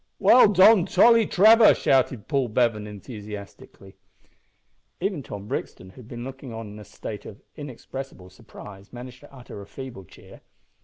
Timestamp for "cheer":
10.05-10.41